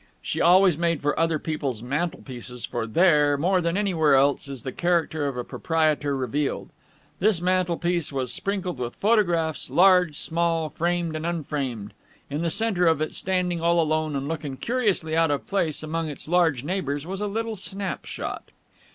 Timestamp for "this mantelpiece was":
7.19-8.33